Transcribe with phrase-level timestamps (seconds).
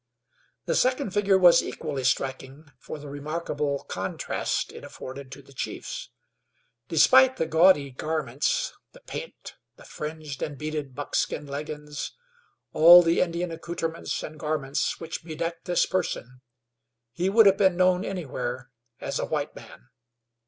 [0.65, 6.09] The second figure was equally striking for the remarkable contrast it afforded to the chief's.
[6.87, 12.13] Despite the gaudy garments, the paint, the fringed and beaded buckskin leggins
[12.73, 16.41] all the Indian accouterments and garments which bedecked this person,
[17.11, 19.89] he would have been known anywhere as a white man.